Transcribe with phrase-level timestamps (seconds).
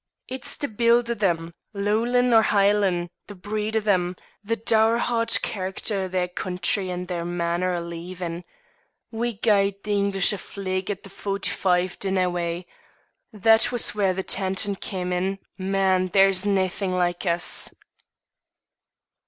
[0.27, 5.39] It's the build o' them, 'Lowlan' or 'Hielan', the breed o' them; the dour hard
[5.43, 8.43] character o' their country and their mainner o' leevin'.
[9.11, 12.65] We gied the English a fleg at the 'Forty five,' didnae we?
[13.31, 17.69] That was where the tartan cam' in: man, there's naethin' like us!"